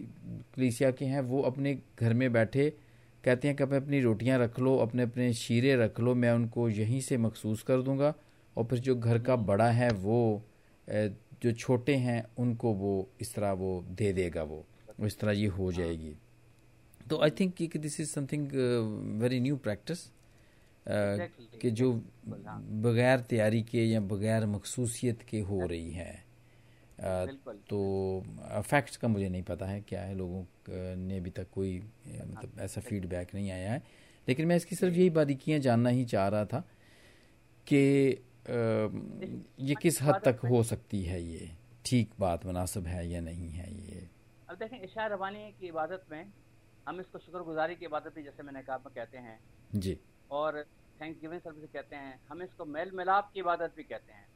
[0.54, 2.68] कलीसिया के हैं वो अपने घर में बैठे
[3.24, 6.68] कहते हैं कि अपने अपनी रोटियाँ रख लो अपने अपने शीरे रख लो मैं उनको
[6.68, 8.14] यहीं से मखसूस कर दूँगा।
[8.56, 10.20] और फिर जो घर का बड़ा है वो
[10.88, 14.64] जो छोटे हैं उनको वो इस तरह वो दे देगा वो
[15.06, 16.14] इस तरह ये हो जाएगी।
[17.10, 18.48] तो आई थिंक कि this is something
[19.20, 19.98] very new practice
[20.86, 21.92] कि जो
[22.82, 26.27] बगैर तैयारी के या बगैर मखसूसियत के हो। रही है।
[27.00, 28.22] तो
[28.62, 30.44] फैक्ट्स का मुझे नहीं पता है क्या है लोगों
[30.98, 33.82] ने अभी तक कोई मतलब ऐसा फीडबैक नहीं आया है।
[34.28, 36.60] लेकिन मैं इसकी सिर्फ़ यही बारीकियाँ जानना ही चाह रहा था
[37.66, 37.78] कि
[39.60, 41.50] ये किस हद तक हो सकती है ये?
[41.84, 44.08] ठीक बात मुनासिब है या नहीं है ये?
[44.48, 46.24] अब देखें इशा रवानी की इबादत में
[46.88, 49.38] हम इसको शुक्रगुजारी की इबादत भी जैसे मैंने कहा कहते हैं।
[49.74, 49.98] जी।
[50.30, 50.62] और
[51.00, 54.26] थैंक गिविंग सर्विस कहते हैं। हम इसको मेल मिलाप की इबादत भी कहते हैं।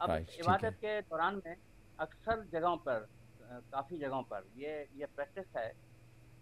[0.00, 1.56] अब इबादत के दौरान में
[1.98, 3.06] अक्सर जगहों पर
[3.72, 5.68] काफ़ी जगहों पर ये ये प्रैक्टिस है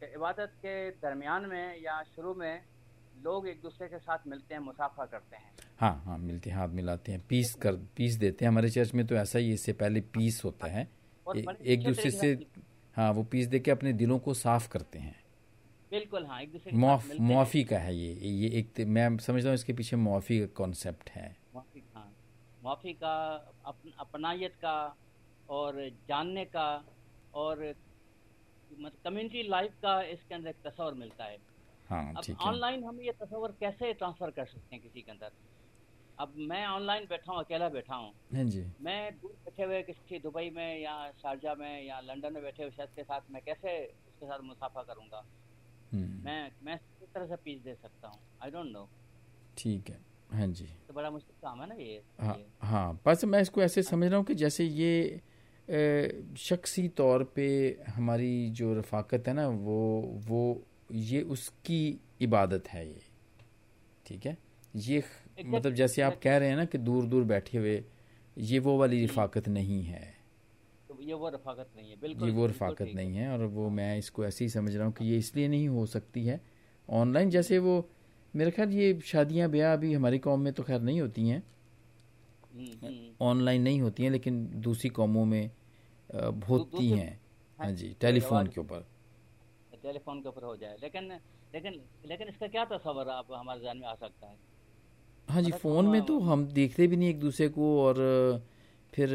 [0.00, 2.62] कि इबादत के दरमियान में या शुरू में
[3.22, 6.68] लोग एक दूसरे के साथ मिलते हैं मुसाफा करते हैं। हाँ हाँ मिलते हैं हाथ
[6.68, 10.00] मिलाते हैं पीस कर पीस देते हैं। हमारे चर्च में तो ऐसा ही इससे पहले
[10.00, 10.88] पीस होता है।
[11.36, 12.32] ए, एक दूसरे से
[12.96, 15.14] हाँ वो पीस दे के अपने दिलों को साफ़ करते हैं।
[15.90, 19.72] बिल्कुल हाँ एक दूसरे मुआफ मुआफ़ी का है ये ये एक मैं समझता हूँ इसके
[19.72, 22.12] पीछे मुआफ़ी का कॉन्सेप्ट है। मुआफ़ी हाँ
[22.62, 23.14] मुआफ़ी का
[23.66, 24.96] अप, अपनायत का
[25.52, 26.68] और जानने का
[27.34, 27.62] और
[28.80, 31.38] मतलब कम्युनिटी लाइफ का इसके अंदर एक तस्वर मिलता है।
[31.88, 35.30] हाँ अब ऑनलाइन हम ये तस्वर कैसे ट्रांसफ़र कर सकते हैं किसी के अंदर?
[36.20, 38.44] अब मैं ऑनलाइन बैठा हूँ अकेला बैठा हूँ। हाँ
[38.82, 42.72] मैं दूर बैठे हुए किसी दुबई में या शारजा में या लंदन में बैठे हुए
[42.72, 43.74] शख्स के साथ मैं कैसे
[44.08, 45.24] उसके साथ मुसाफा करूँगा?
[45.92, 48.18] हम्म। मैं मैं किस तरह से पीस दे सकता हूँ?
[48.42, 48.88] आई डोंट नो
[49.58, 50.00] ठीक है।
[50.32, 52.02] हाँ जी। तो बड़ा मुश्किल काम है ना ये?
[52.20, 55.20] हाँ हाँ बस मैं इसको ऐसे समझ रहा हूँ कि जैसे ये
[55.68, 57.46] शख्सी तौर पे
[57.88, 59.80] हमारी जो रफाकत है ना वो
[60.28, 60.42] वो
[60.92, 63.02] ये उसकी इबादत है ये।
[64.06, 64.36] ठीक है?
[64.76, 65.02] ये
[65.46, 67.82] मतलब जैसे आप कह रहे हैं ना कि दूर दूर बैठे हुए
[68.36, 70.02] ये वो वाली रफाकत नहीं है।
[70.88, 73.96] तो ये वो रफाकत नहीं है बिल्कुल ये वो रफाकत नहीं है और वो मैं
[73.98, 76.40] इसको ऐसे ही समझ रहा हूँ कि ये इसलिए नहीं हो सकती है।
[76.88, 77.88] ऑनलाइन जैसे वो
[78.34, 81.42] मेरे ख्याल ये शादियाँ ब्याह अभी हमारी कौम में तो खैर नहीं होती हैं।
[83.20, 85.50] ऑनलाइन नहीं होती हैं लेकिन दूसरी कौमों में
[86.48, 87.10] होती हैं।
[87.58, 88.86] हाँ, हाँ जी टेलीफोन के ऊपर।
[89.82, 91.12] टेलीफोन के ऊपर हो जाए लेकिन
[91.54, 94.36] लेकिन लेकिन इसका क्या तस्वर आप हमारे जान में आ सकता है?
[95.28, 97.96] हाँ जी फ़ोन में तो हम देखते भी नहीं एक दूसरे को और
[98.92, 99.10] फिर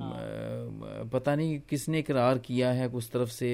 [0.00, 3.50] हाँ। पता नहीं किसने करार किया है उस तरफ़ से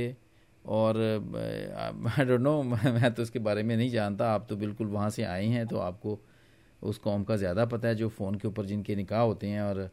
[0.65, 5.11] और आई डोंट नो मैं तो उसके बारे में नहीं जानता आप तो बिल्कुल वहाँ
[5.11, 6.19] से आए हैं तो आपको
[6.85, 9.91] उस कौम का ज़्यादा पता है जो फ़ोन के ऊपर जिनके निकाह होते हैं और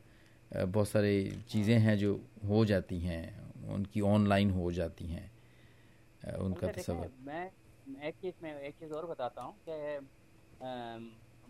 [0.51, 2.13] बहुत सारी चीज़ें हैं जो
[2.47, 3.23] हो जाती हैं
[3.73, 5.29] उनकी ऑनलाइन हो जाती हैं
[6.39, 7.45] उनका तस्वर। मैं
[8.07, 9.99] एक चीज़ मैं एक चीज़ और बताता हूँ कि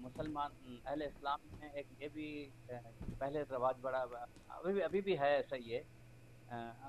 [0.02, 0.52] मुसलमान
[0.86, 2.28] अहल इस्लाम में एक ये भी
[2.72, 5.84] पहले रवाज बड़ा अभी भी अभी भी है ऐसा ही है।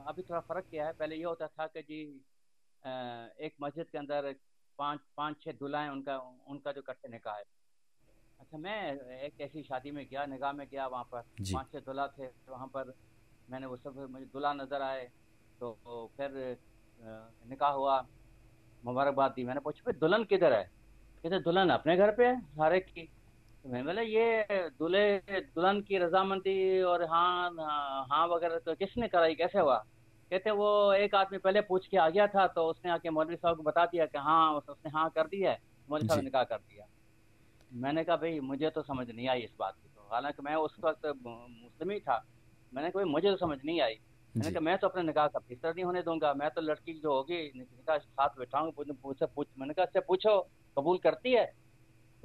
[0.08, 2.00] अभी थोड़ा फ़र्क किया है पहले ये होता था कि जी
[3.46, 4.34] एक मस्जिद के अंदर
[4.78, 6.16] पाँच पाँच छह दुल्हा उनका
[6.48, 7.44] उनका जो कट्टे निकाह है।
[8.42, 8.76] अच्छा मैं
[9.22, 12.66] एक ऐसी शादी में गया निगाह में गया वहाँ पर। पाँच छह दुल्हा थे वहाँ
[12.74, 12.92] पर।
[13.50, 15.04] मैंने वो सब मुझे दुल्हा नज़र आए
[15.60, 16.30] तो फिर
[17.50, 18.00] निकाह हुआ
[18.84, 20.64] मुबारकबाद दी। मैंने पूछा फिर दुल्हन किधर है?
[21.24, 23.02] कहते दुल्हन अपने घर पे है सारे की।
[23.62, 24.46] तो मैं बोला ये
[24.78, 27.50] दुल्हे दुल्हन की रजामंदी और हाँ
[28.10, 29.76] हाँ वगैरह तो किसने कराई कैसे हुआ?
[30.30, 33.56] कहते वो एक आदमी पहले पूछ के आ गया था तो उसने आके मौलवी साहब
[33.56, 36.58] को बता दिया कि हाँ उसने हाँ कर दिया है। मौलवी साहब ने निकाह कर
[36.58, 36.86] दिया।
[37.72, 40.76] मैंने कहा भाई मुझे तो समझ नहीं आई इस बात की तो। हालाँकि मैं उस
[40.84, 42.24] वक्त मुस्लिम ही था।
[42.72, 43.98] मैंने कहा मुझे तो समझ नहीं आई।
[44.34, 47.12] मैंने कहा मैं तो अपने निकाह का फ़िक्र नहीं होने दूँगा। मैं तो लड़की जो
[47.12, 50.38] होगी निकाह साथ बैठाऊँगा पूछ पूछ मैंने कहा पूछो
[50.76, 51.44] कबूल करती है?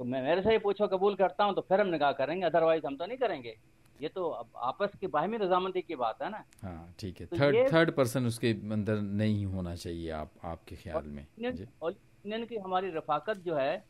[0.00, 2.86] तो मैं मेरे से ही पूछो कबूल करता हूँ तो फिर हम निकाह करेंगे अदरवाइज़
[2.86, 3.56] हम तो नहीं करेंगे।
[4.00, 6.44] ये तो अब आपस की बाहमी रजामंदी की बात है ना?
[6.62, 11.26] हाँ ठीक है। थर्ड थर्ड पर्सन उसके अंदर नहीं होना चाहिए आप आपके ख्याल में।
[11.38, 13.84] इंडियन की हमारी रफाकत जो है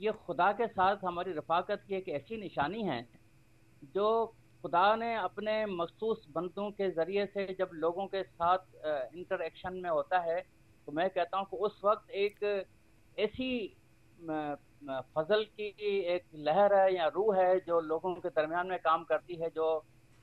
[0.00, 3.00] ये खुदा के साथ हमारी रफाकत की एक ऐसी निशानी है
[3.94, 4.06] जो
[4.62, 8.84] खुदा ने अपने मखसूस बंदों के ज़रिए से जब लोगों के साथ
[9.14, 10.40] इंटरेक्शन में होता है
[10.86, 12.44] तो मैं कहता हूँ कि उस वक्त एक
[13.16, 13.50] ऐसी
[15.16, 15.68] फजल की
[16.14, 19.66] एक लहर है या रूह है जो लोगों के दरमियान में काम करती है जो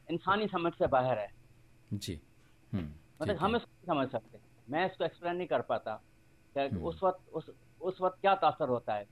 [0.09, 1.29] इंसानी समझ से बाहर है।
[1.93, 2.19] जी।
[2.73, 6.01] हम्म, मतलब हम इसको समझ सकते। मैं इसको एक्सप्लेन नहीं कर पाता
[6.55, 7.49] हम्म। उस वक्त उस
[7.81, 9.05] उस वक्त क्या तासर होता है।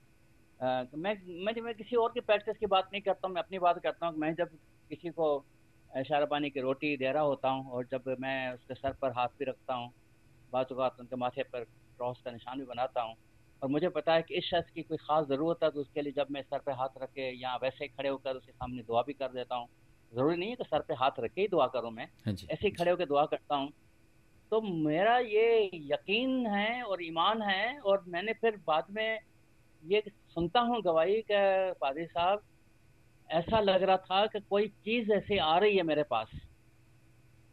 [0.60, 1.16] आ, मैं
[1.46, 4.08] मैं मैं किसी और की प्रैक्टिस की बात नहीं करता हूँ मैं अपनी बात करता
[4.08, 4.50] हूँ। मैं जब
[4.92, 5.28] किसी को
[5.92, 9.28] इशारा पानी की रोटी दे रहा होता हूँ और जब मैं उसके सर पर हाथ
[9.40, 9.92] भी रखता हूँ
[10.54, 13.16] बात उनके माथे पर क्रॉस का निशान भी बनाता हूँ
[13.62, 16.14] और मुझे पता है कि इस शख्स की कोई ख़ास ज़रूरत है तो उसके लिए
[16.14, 19.14] जब मैं सर पे हाथ रखे या वैसे ही खड़े होकर उसके सामने दुआ भी
[19.14, 19.68] कर देता हूँ।
[20.14, 22.72] ज़रूरी नहीं है कि सर पे हाथ रखे ही दुआ करूँ मैं। हाँ ऐसे ही
[22.72, 23.72] खड़े होकर दुआ करता हूँ।
[24.52, 29.20] तो मेरा ये यकीन है और ईमान है और मैंने फिर बाद में
[29.86, 32.42] ये सुनता हूँ गवाही का पादी साहब
[33.30, 36.32] ऐसा लग रहा था कि कोई चीज़ ऐसी आ रही है मेरे पास।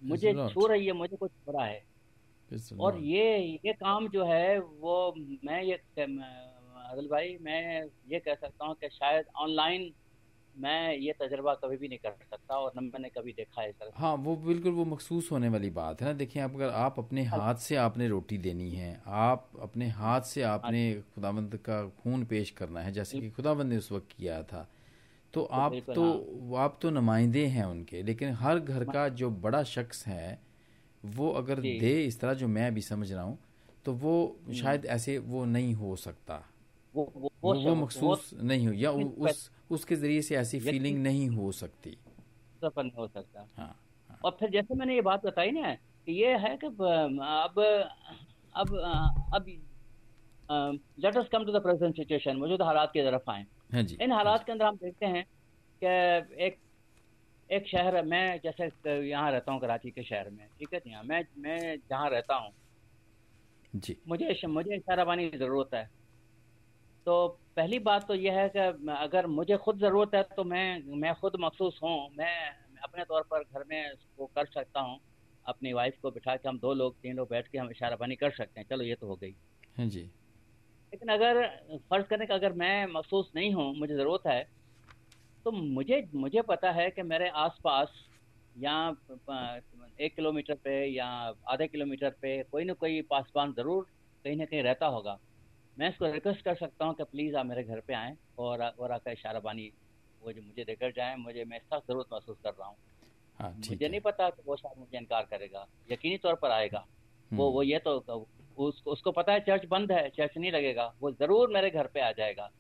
[0.02, 1.82] मुझे छू रही है मुझे कुछ हो रहा है।
[2.80, 5.14] और ये ये काम जो है वो
[5.44, 9.92] मैं ये अदल भाई मैं ये कह सकता हूँ कि शायद ऑनलाइन
[10.54, 13.90] मैं ये तजर्बा कभी भी नहीं कर सकता और न मैंने कभी देखा है सर
[13.94, 17.22] हाँ वो बिल्कुल वो मखसूस होने वाली बात है ना देखिए आप अगर आप अपने
[17.24, 21.82] हाँ। हाथ से आपने रोटी देनी है आप अपने हाथ से आपने हाँ। खुदाबंद का
[22.02, 24.68] खून पेश करना है जैसे कि खुदाबंद ने उस वक्त किया था
[25.34, 29.62] तो आप तो हाँ। आप तो नुमाइंदे हैं उनके लेकिन हर घर का जो बड़ा
[29.66, 30.38] शख्स है
[31.02, 33.38] वो अगर दे इस तरह जो मैं अभी समझ रहा हूँ
[33.84, 36.42] तो वो हम्म। शायद ऐसे वो नहीं हो सकता
[36.94, 41.28] वो वो, वो, वो मखसूस नहीं हो या उस उसके ज़रिए से ऐसी फीलिंग नहीं
[41.28, 41.96] हो सकती।
[42.62, 43.74] सफल नहीं हो सकता। हाँ,
[44.11, 45.74] हाँ। और फिर जैसे मैंने ये बात बताई ना
[46.07, 46.83] कि ये है कि अब
[48.55, 48.74] अब
[49.35, 49.46] अब
[51.05, 54.12] let us come to the present situation मौजूदा हालात की तरफ़ आए। हाँ जी, इन
[54.12, 55.24] हालात हाँ के अंदर हम देखते हैं
[55.83, 56.59] कि एक
[57.50, 58.68] एक शहर मैं जैसे
[59.09, 62.35] यहाँ रहता हूँ कराची के शहर में ठीक है जी हाँ मैं मैं जहाँ रहता
[62.35, 62.52] हूँ।
[63.76, 65.88] जी। मुझे मुझे इशाराबानी की ज़रूरत है।
[67.06, 68.58] तो पहली बात तो यह है कि
[68.94, 72.34] अगर मुझे खुद ज़रूरत है तो मैं मैं खुद मखसूस हूँ। मैं
[72.82, 74.98] अपने तौर पर घर में वो कर सकता हूँ।
[75.46, 78.16] अपनी वाइफ को बिठा के हम दो लोग तीन लोग बैठ के हम इशारा इशाराबानी
[78.16, 79.34] कर सकते हैं। चलो ये तो हो गई।
[79.76, 80.12] हाँ जी।
[80.92, 81.46] लेकिन अगर
[81.80, 84.42] फ़र्ज़ करने का अगर मैं मखसूस नहीं हूँ मुझे ज़रूरत है
[85.46, 87.92] तो मुझे मुझे पता है कि मेरे आसपास
[88.56, 88.74] या
[90.00, 91.06] एक किलोमीटर पे या
[91.50, 93.84] आधे किलोमीटर पे कोई ना कोई पासवान ज़रूर
[94.24, 95.18] कहीं ना कहीं रहता होगा।
[95.76, 98.92] मैं इसको रिक्वेस्ट कर सकता हूँ कि प्लीज़ आप मेरे घर पे आएँ और और
[98.92, 99.70] आकर इशारा बानी
[100.22, 102.76] वो जो मुझे देकर जाएँ मुझे मैं सख्त ज़रूरत महसूस कर रहा हूँ।
[103.38, 106.78] हाँ, मुझे नहीं पता कि वो शायद मुझे इनकार करेगा यकीनी तौर पर आएगा।
[107.30, 107.96] वो हम्म। वो ये तो
[108.56, 112.00] उस, उसको पता है चर्च बंद है चर्च नहीं लगेगा वो ज़रूर मेरे घर पे
[112.00, 112.50] आ जाएगा।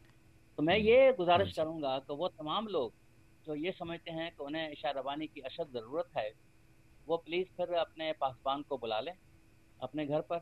[0.58, 2.92] तो मैं ये गुजारिश करूँगा कि वो तमाम लोग
[3.46, 6.30] जो ये समझते हैं कि उन्हें इशा रवानी की अशद ज़रूरत है
[7.06, 9.14] वो प्लीज़ फिर अपने पासबान को बुला लें
[9.80, 10.40] अपने घर पर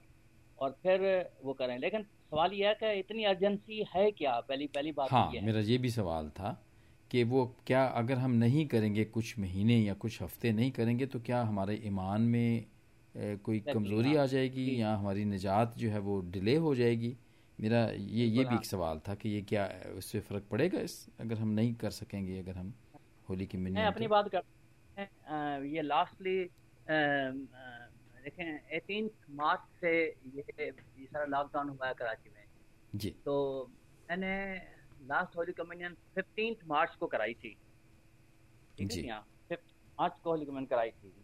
[0.58, 1.00] और फिर
[1.44, 4.40] वो करें। लेकिन सवाल यह है कि इतनी अर्जेंसी है क्या?
[4.40, 6.66] पहली पहली बात हाँ ये मेरा ये भी सवाल था
[7.10, 11.20] कि वो क्या अगर हम नहीं करेंगे कुछ महीने या कुछ हफ़्ते नहीं करेंगे तो
[11.20, 12.64] क्या हमारे ईमान में
[13.16, 17.16] ए, कोई कमज़ोरी हाँ। आ जाएगी या हमारी निजात जो है वो डिले हो जाएगी?
[17.60, 21.38] मेरा ये ये भी एक सवाल था कि ये क्या उससे फ़र्क पड़ेगा इस अगर
[21.38, 22.74] हम नहीं कर सकेंगे अगर हम
[23.28, 24.42] होली की मिलने अपनी बात कर
[25.66, 26.38] ये लास्टली
[28.20, 32.44] देखें एटीन मार्च से ये ये सारा लॉकडाउन हुआ है कराची में।
[32.96, 33.34] जी। तो
[34.10, 34.34] मैंने
[35.06, 37.56] last holy communion fifteen March को कराई थी।
[38.78, 41.19] ठीक है फिफ्थ मार्च को होली कम्युनियन कराई थी।